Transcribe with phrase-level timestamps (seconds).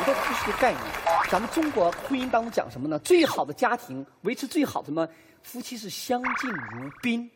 [0.00, 0.82] 们都不是个概念。
[1.30, 2.98] 咱们中国婚姻当中讲什么呢？
[3.00, 5.06] 最好的家庭维持最好的什么？
[5.42, 7.30] 夫妻是相敬如宾。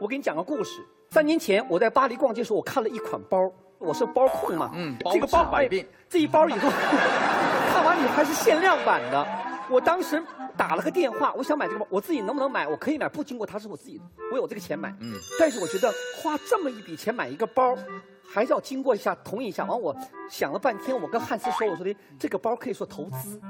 [0.00, 0.80] 我给你讲个故事。
[1.10, 6.70] 三年前我在巴黎逛街的时候，我看了一款包，我是包控嘛，嗯这个包百病这一包以后
[7.72, 9.26] 看完以后还是限量版的。
[9.70, 10.22] 我当时
[10.56, 12.66] 打了个电话，我想买这个包，我自己能不能买？
[12.66, 14.94] 我可以买，不经过他是我自己的，我有这个钱买。
[15.00, 17.76] 嗯但是我觉得花这么一笔钱买一个包，
[18.22, 19.64] 还是要经过一下同意一下。
[19.64, 19.96] 完，我
[20.30, 23.40] 想了半天，我跟汉斯说，我说的这个包可以说投资。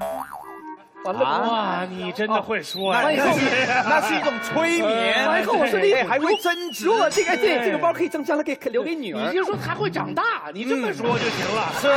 [1.12, 3.02] 完了，哇，你真的会说呀！
[3.04, 3.40] 那那是
[3.88, 6.86] 那是一种催眠，完以后我说的哎还会增值。
[6.86, 10.22] 如果这个对这个包可以增加了给留给女儿，你就说他会长大，
[10.52, 11.72] 你这么说就行了。
[11.80, 11.88] 是，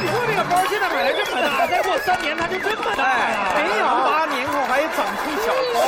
[0.00, 3.54] 你说这个包现在买来这么大，再过三年它就这么大哎，了。
[3.56, 5.80] 没有八年后还长出小包。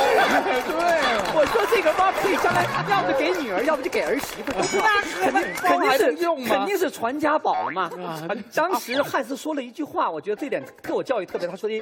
[0.67, 0.99] 对
[1.31, 8.27] 我说这个包可以将来要不给女儿，要不就给儿媳妇，那肯定肯定是用肯定是传家宝了嘛啊。
[8.53, 11.47] 当时汉斯说了一句话，我觉得这点对我教育特别。
[11.47, 11.81] 他说的，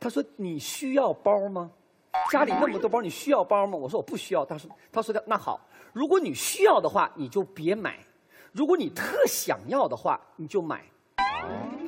[0.00, 1.70] 他说你需要包吗？
[2.30, 3.76] 家里那么多包，你需要包吗？
[3.76, 4.44] 我说我不需要。
[4.44, 5.60] 他说他说的那好，
[5.92, 7.92] 如果你需要的话，你就别买；
[8.52, 10.82] 如果你特想要的话，你就买。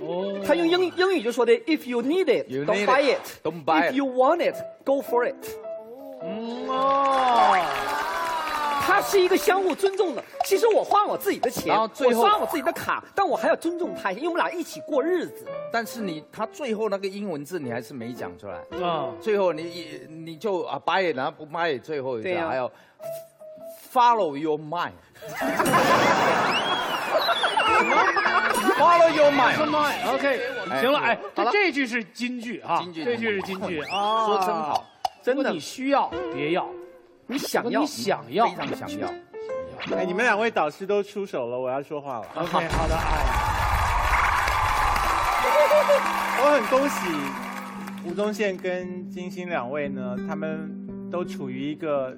[0.02, 3.46] 哦他用英英语就说的，If you need it, don't buy it, it.
[3.46, 5.36] don't buy If you want it, go for it.
[6.22, 7.54] 嗯哦，
[8.80, 10.24] 它是一个相互尊重的。
[10.44, 15.46] 其实我花我自己的钱，我刷我自己的卡，但我还要尊重他一下，因为我们俩一起过日子。
[15.72, 22.72] 但是你他最后那个英文字你还是没讲出来，啊，最后你你就啊 buy it，然后不 buy it，最后一对呀个还要
[23.92, 24.92] follow your mind。
[28.76, 33.80] Follow your mind，OK，哎行了，哎，这这句是金句啊，这句是金句。
[33.82, 34.86] 啊，说真好，
[35.22, 36.66] 真的你需要别要，
[37.30, 39.06] 你想要你，想要非常想要。
[39.96, 42.26] 哎，你们两位导师都出手了，我要说话了。
[42.34, 43.24] OK，好的，哎，
[46.42, 47.06] 我很恭喜
[48.04, 50.68] 吴宗宪跟金星两位呢，他们
[51.08, 52.16] 都处于一个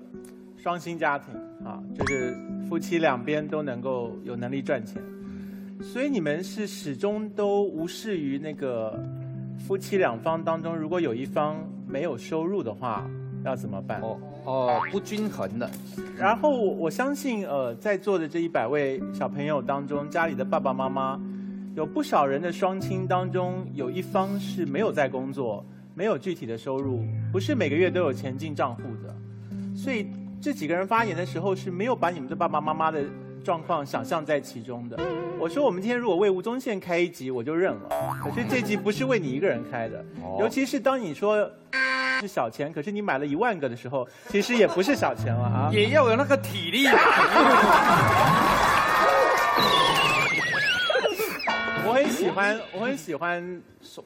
[0.56, 2.34] 双薪家庭啊，就是
[2.66, 5.02] 夫妻两边都能够有能力赚钱，
[5.82, 8.98] 所以你们是始终都无视于那个
[9.68, 13.06] 夫妻两方当中，如果有一方没有收入的话，
[13.44, 14.00] 要怎么办？
[14.00, 15.70] 哦哦，不均衡的，
[16.16, 21.20] 然后我我相信，呃，在座的这一百位小朋友当中，家里的爸爸妈妈，
[21.74, 25.64] 有不少人的双亲当中，有一方是没有在工作，
[25.94, 29.14] 没有具体的收入，不是每个月都有钱进账户的，
[29.76, 30.08] 所以
[30.40, 33.04] 这几个人发言的时候是没有把你们的爸爸妈妈的
[33.44, 34.98] 状况想象在其中的。
[35.38, 41.50] 我说我们今天如果为吴宗宪开一集，我就认了，可是这集不是为你一个人开的，哦尤其是当你说。
[42.22, 45.68] 是小钱，可是你买了一万个的时候，其实也不是小钱了啊。
[45.72, 46.86] 也要有那个体力。
[51.84, 53.60] 我很喜欢，我很喜欢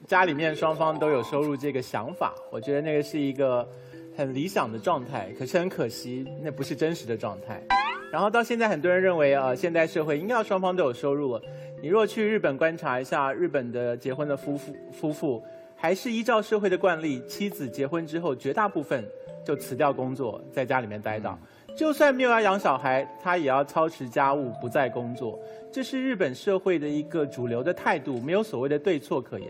[0.07, 3.69] 家里面双方都有收入这个想法，我觉得那个是一个
[4.17, 5.29] 很理想的状态。
[5.39, 7.63] 可是很可惜，那不是真实的状态。
[8.11, 11.43] 然后到现在，很多人认为啊、呃现代社会应该要双方都有收入了。
[11.83, 15.45] 你若去日本观察一下，日本的结婚的夫妇夫妇，
[15.77, 19.05] 还是依照社会的惯例，妻子结婚之后，绝大部分
[19.45, 21.39] 就辞掉工作，在家里面待到。
[21.77, 25.39] 就算没有要养小孩，他也要操持家务，不再工作。
[25.71, 29.49] 这是日本社会的一个主流的态度，没有所谓的对错可言。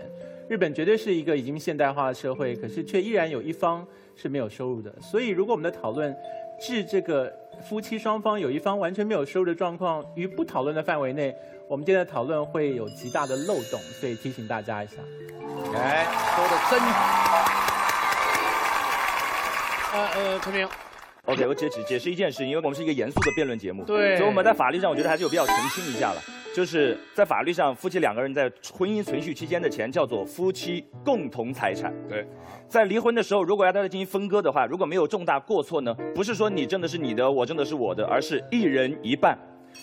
[0.48, 3.86] 日本绝对是一个已经现代化的社会，可是却依然有一方
[4.16, 4.92] 是没有收入的。
[5.00, 6.14] 所以，如果我们的讨论
[6.60, 7.32] 置这个
[7.62, 11.32] 夫妻双方有一方完全没有收入的状况于不讨论的范围内，
[11.68, 14.94] 我们今天的讨论会有极大的漏洞，所以提醒大家一下。
[15.74, 17.44] 哎，说的真好。
[19.92, 20.68] 呃呃，陈明
[21.24, 26.22] ，OK，我解解解释一件事情，因为我们是一个严肃的辩论节目，对所以我们在法律上，我觉得还是有必要澄清一下了。
[26.54, 31.92] 就是在法律上，夫妻两个人在婚姻存续期间的钱叫做夫妻共同财产。
[32.08, 32.26] 对，
[32.66, 39.38] 在离婚的时候，如果要大家进行分割的话，如果没有重大过错呢，不是说你挣的是你的，我挣的是我的，而是一人一半。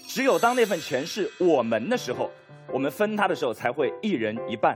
[0.08, 2.32] 只有当那份钱是我们的时候，
[2.72, 4.76] 我们分它的时候才会一人一半。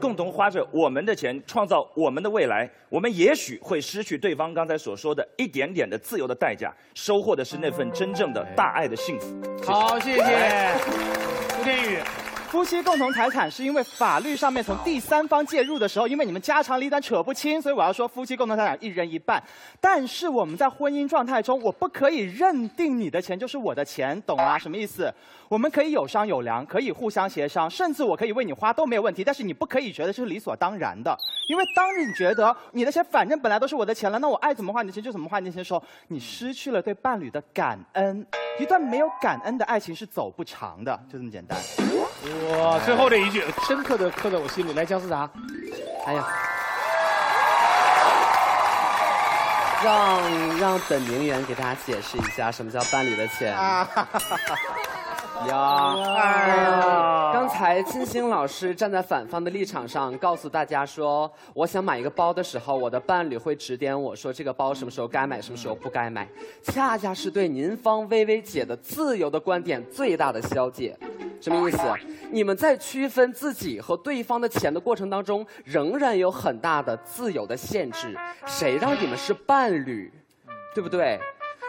[0.00, 2.70] 共同花着我们的钱，创造我们的未来。
[2.88, 9.26] 我们也许会失去对方刚才所说的一点点的自由的代价，收获的是那份真正的大爱的幸福。
[9.64, 10.22] 好，谢谢
[11.60, 12.25] 吴天宇。
[12.46, 19.42] 夫妻共同财产是因为法律上面从第三方介入的时候，因为你们家长里短扯不清，所以我要说夫妻共同财产一人一半。
[19.80, 24.58] 但是我们在婚姻状态中，我不可以认定你的钱就是我的钱，懂吗？
[24.58, 25.12] 什么意思？
[25.48, 31.16] 我们可以有商有量，可以互相协商，甚至我可以为你花都没有问题，但是你不可以觉得这是理所当然的。
[31.48, 38.26] 因为当你觉得你的钱反正本来都是我的钱了，那我爱怎么花你的钱就怎么花你的钱的时候，你失去了对伴侣的感恩。
[38.58, 41.58] 一段没有感恩的爱情是走不长的，就这么简单。
[42.58, 44.72] 哇，最后这一句深刻的刻在我心里。
[44.72, 45.30] 来，姜思达，
[46.06, 46.26] 哎呀，
[49.84, 53.52] 让让本名媛给大家解释一下什么叫班里的钱。
[53.52, 54.04] 呀，哎
[55.48, 57.30] 呀！
[57.32, 66.28] 刚才金星老师站在反方的立场上，告诉大家说，我想买一个包的时候，我的伴侣会指点我说这个包什么时候该买，什么时候不该买，
[66.62, 70.96] 恰恰是对您方微微姐的自由的观点最大的消解。
[71.40, 71.78] 什么意思？
[72.32, 78.16] 你们在区分自己和对方的钱的过程当中，仍然有很大的自由的限制。
[78.46, 80.10] 谁让你们是伴侣，
[80.74, 81.20] 对不对？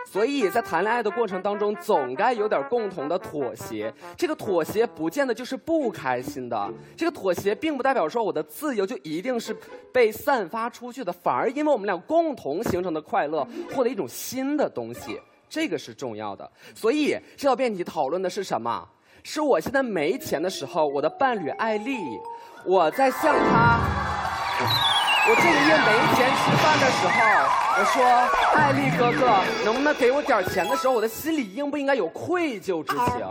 [0.10, 3.94] 所以在谈恋爱的过程当中，总该有点共同的妥协。
[4.16, 9.56] 这个妥协不见得就是不开心的，这个妥协并不代表说我的自由就一定是
[9.92, 13.46] 被散发出去的，反而因为我们俩共同形成的快乐，
[13.76, 15.20] 获得一种新的东西，
[15.50, 16.50] 这个是重要的。
[16.74, 18.88] 所以这道辩题讨论的是什么？
[19.24, 21.98] 是我现在没钱的时候，我的伴侣艾丽，
[22.66, 23.78] 我在向他，
[25.30, 27.20] 我这个月没钱吃饭的时候。
[27.80, 28.02] 我说，
[28.56, 33.28] 艾丽哥哥，能不能给我点钱的时候，我的心里应不应该有愧疚之情？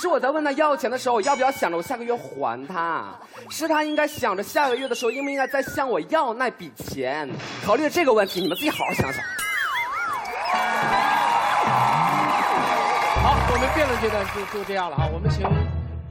[0.00, 3.04] 是我在问他要钱的时候，我要不要想着我下个月还他？
[3.50, 7.28] 是他应该想着下个月的时候，应不应该再向我要那笔钱？
[7.66, 9.22] 考虑这个问题，你们自己好好想想。
[13.22, 15.44] 好，我们辩论阶段就就这样了啊，我们请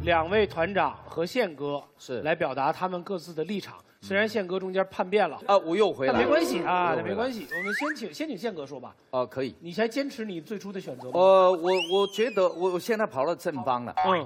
[0.01, 3.75] 两位团长和宪哥是来表达他们各自的立场。
[4.01, 7.47] 虽然宪哥中间叛变了，啊，我又回来了，但没关系啊，没关系。
[7.57, 8.95] 我们先请先请宪哥说吧。
[9.09, 9.55] 啊，可以。
[9.59, 11.11] 你还坚持你最初的选择吗？
[11.19, 13.93] 呃，我我觉得我我现在跑到正方了。
[14.05, 14.25] 嗯，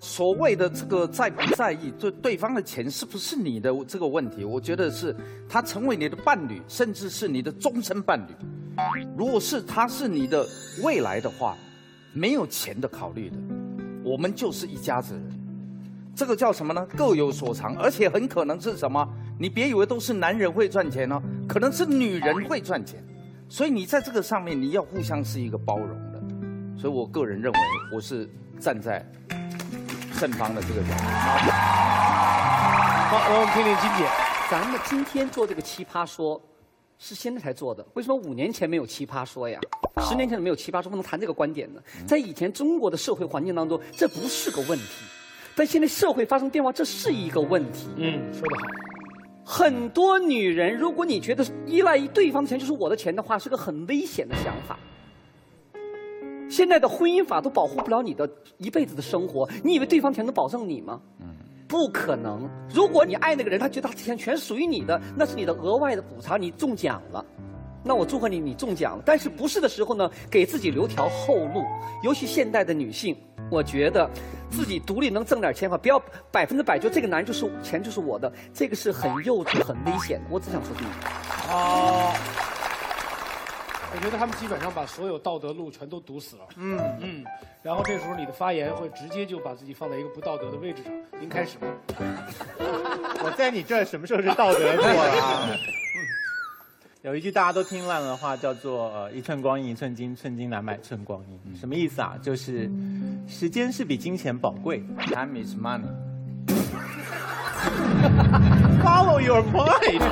[0.00, 5.14] 所谓的这个在不在意对对方的钱是不是你的这个问题，我觉得是
[5.48, 8.32] 他成为你的伴侣，甚至是你的终身伴侣。
[9.16, 10.46] 如果是他是你的
[10.82, 11.56] 未来的话，
[12.12, 13.36] 没有钱的考虑的，
[14.04, 15.35] 我们就是一家子人。
[16.16, 16.88] 这个叫什么呢？
[16.96, 19.06] 各有所长，而且很可能是什么？
[19.38, 23.04] 你别以为都是男人会赚钱哦，可能是女人会赚钱。
[23.50, 26.22] 所以你在这个上面，你要互相是一个包容的。
[26.80, 27.58] 所以我个人认为，
[27.94, 28.26] 我是
[28.58, 29.04] 站在
[30.18, 31.04] 正方的这个角度。
[33.10, 34.08] 好，我们听听金姐。
[34.50, 36.40] 咱们今天做这个奇葩说，
[36.98, 37.86] 是现在才做的。
[37.92, 39.60] 为什么五年前没有奇葩说呀？
[40.08, 41.80] 十年前没有奇葩说，不能谈这个观点呢？
[42.06, 44.84] 在以前中国的社会环境当中，这不是个问题。
[45.56, 47.88] 但现在社会发生变化，这是一个问题。
[47.96, 48.62] 嗯，说得好。
[49.42, 54.78] 很多女人，如果你觉得依赖于对方的钱就是我的钱的话，是个很危险的想法。
[56.48, 61.00] 现在的婚姻法都保护不了你的一辈子的生活，你以为对方钱能保证你吗？
[61.20, 61.34] 嗯
[61.68, 62.48] 不可能。
[62.72, 67.26] 如果你爱那个人，他觉得他钱全属于你的，那是你的额外的补偿，你中奖了。
[67.86, 69.02] 那我祝贺你，你中奖了。
[69.06, 71.64] 但是不是的时候呢，给自己留条后路。
[72.02, 73.16] 尤其现代的女性，
[73.50, 74.10] 我觉得
[74.50, 76.02] 自己独立能挣点钱吧，不要
[76.32, 80.26] 百分之百就这个男人就是钱就是我的，这个是很幼稚、很危险的。
[80.28, 81.12] 我只想说这一点。
[81.22, 82.12] 好，
[83.94, 86.42] 我觉得他们基本上把所有道德路全都堵死了。
[86.56, 87.24] 嗯嗯，
[87.62, 90.92] 然后这时候你的发言会直接就把自己放在一个不道德的位置上。
[91.20, 91.66] 您开始吧。
[93.22, 95.48] 我在你这儿什么时候是道德路了啊？
[97.06, 101.38] 有一句大家都听烂了的话，叫做“呃，一寸光阴一寸金，寸金难买寸光阴”。
[101.56, 102.18] 什么意思啊？
[102.20, 102.68] 就是
[103.28, 104.82] 时间是比金钱宝贵。
[105.06, 105.86] Time is money。
[108.82, 110.02] Follow your point。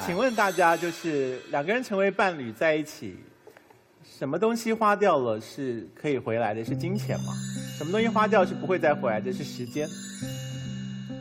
[0.06, 3.18] 请问大家，就是两个人成为伴侣在一起，
[4.18, 6.64] 什么东西花掉了是可以回来的？
[6.64, 7.34] 是金钱吗？
[7.76, 9.30] 什么东西花掉是不会再回来的？
[9.30, 9.86] 是时间。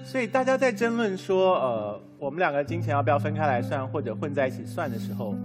[0.05, 5.35] 所以大家在争论说，呃，我们两个金钱要不要分开来算，或者混在一起算的时候，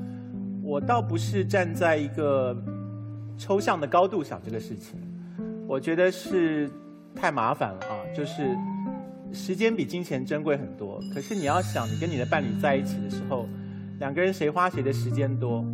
[0.63, 2.55] 我倒不是站在一个
[3.39, 5.01] 抽象的高度想这个事情，
[5.67, 6.71] 我觉得是
[7.17, 8.55] 太麻烦了啊，就是
[9.33, 11.01] 时间比金钱珍贵很多。
[11.15, 13.49] 可是你要想，你跟你的伴侣在一起的时候，
[13.99, 15.65] 两个人谁花谁的时间多？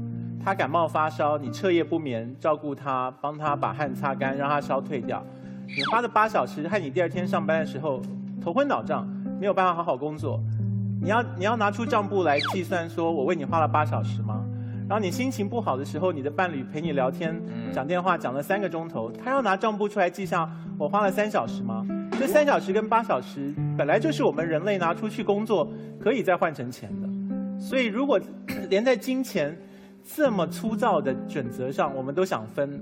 [0.45, 5.27] 他感冒发烧，你彻夜不眠照顾他，帮他把汗擦干，让他烧退掉。
[5.67, 8.01] 你花了八小时，害你第二天上班的时候
[8.47, 9.05] 头昏脑胀，
[9.41, 10.41] 没有办法好好工作。
[11.03, 14.41] 你要你要拿出账簿来计算，说我为你花了八小时吗？
[14.89, 20.49] 然后你心情不好的时候，你的伴侣陪你聊天、讲电话讲了三个钟头，他要拿账簿出来记下
[20.79, 21.85] 我花了三小时吗？
[22.13, 28.17] 这三小时跟八小时本来就是我们人类拿出去工作可以再换成钱的，所以如果
[28.71, 29.59] 连在金钱
[30.05, 32.81] 这么粗糙的准则上我们都想分，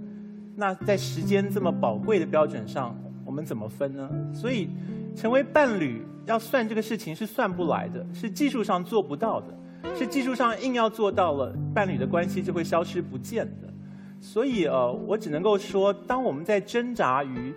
[0.54, 2.94] 那在时间这么宝贵的标准上，
[3.24, 4.06] 我们怎么分呢？
[4.30, 4.68] 所以
[5.14, 9.54] 成为伴侣要算这个事情是算不来的，是技术上做不到的，
[9.96, 13.72] 是技术上硬要做到了，伴侣的关系就会消失不见的。
[14.20, 17.54] 所以呃，我只能够说，当我们在挣扎于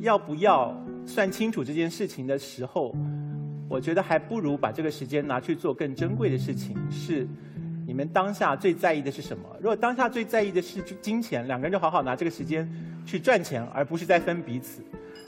[0.00, 0.76] 要不要
[1.06, 2.94] 算清楚这件事情的时候，
[3.68, 7.28] 我觉得还不如把这个时间拿去做更珍贵的事情，是
[7.86, 9.44] 你们当下最在意的是什么？
[9.58, 12.68] 如果当下最在意的是金钱，两个人就好好拿这个时间
[13.04, 14.82] 去赚钱，而不是在分彼此。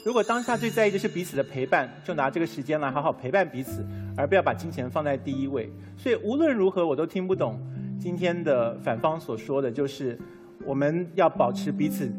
[0.05, 3.85] 如果当下最在意的是彼此的陪伴，就拿这个时间来好好陪伴彼此，
[4.17, 5.71] 而不要把金钱放在第一位。
[5.97, 7.57] 所以无论如何，我都听不懂
[7.99, 10.19] 今天的反方所说的就是
[10.65, 12.11] 我们要保持彼此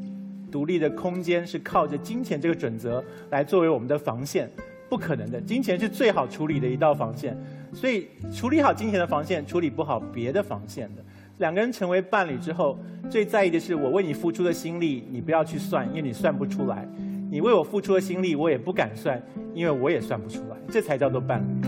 [0.50, 4.50] 独立的空间，是靠着金钱这个准则来作为我们的防线，
[4.88, 5.38] 不可能的。
[5.41, 7.37] 金钱是最好处理的一道防线，
[7.75, 11.02] 所以处理好金钱的防线，处理不好别的防线的。
[11.38, 12.78] 两个人成为伴侣之后，
[13.11, 16.88] 最在意的是我为你付出的心力，你不要去算，因为你算不出来。
[17.31, 19.21] 你为我付出的心力，我也不敢算，
[19.52, 21.66] 因为我也算不出来，这才叫做伴侣。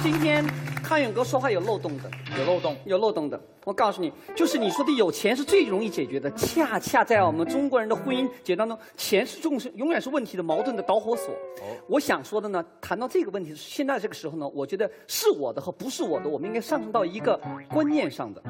[0.00, 0.44] 今天
[0.86, 3.40] 康永哥说话有漏洞的，有漏洞，有漏洞的。
[3.64, 11.34] 我告诉你，就是你说的有钱是最容易解决的，恰恰在我们中国人的婚姻解当中，钱是重是永远是问题的矛盾的导火索。
[11.34, 18.40] 哦我想说的呢，谈到这个问题，现在这个时候呢，我觉得是我的和不是我的，我们应该上升到一个观念上的。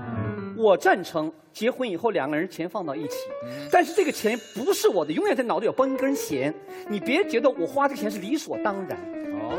[0.58, 3.16] 我赞成结婚以后两个人钱放到一起，
[3.72, 6.54] 但是这个钱不是我的，永远在脑子里绷一根弦。
[6.86, 8.98] 你别觉得我花这个钱是理所当然。
[9.40, 9.56] 哦，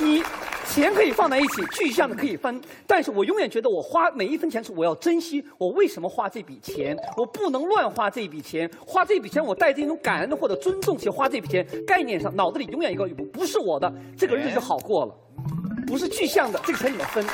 [0.00, 0.22] 你
[0.64, 5.44] 钱可以放在一起，具象的可以分，但是我永远觉得我花每一分钱是我要珍惜。
[5.58, 6.96] 我为什么花这笔钱？
[7.16, 8.70] 我不能乱花这笔钱。
[8.86, 11.66] 花这笔钱，我带着一种感恩或者尊重去花这笔钱。
[11.86, 15.14] 概念上，脑子里永远一个不是我的，这个日子好过了。
[15.86, 17.24] 不是具象的，这个钱你们分，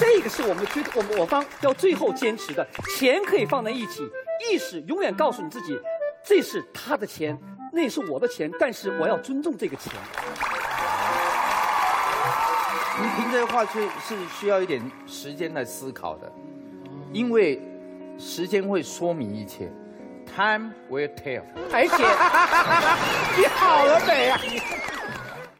[0.00, 2.66] 这个是我们觉得我们我方要最后坚持的。
[2.96, 4.02] 钱可以放在一起，
[4.50, 5.78] 意识永远告诉你自己，
[6.24, 7.38] 这是他的钱，
[7.72, 9.92] 那是我的钱，但是我要尊重这个钱。
[12.98, 16.32] 你听这话是是需要一点时间来思考的，
[17.12, 17.60] 因为
[18.18, 19.70] 时间会说明一切
[20.34, 21.42] ，Time will tell。
[21.72, 21.96] 而且，
[23.40, 24.40] 你好了没啊？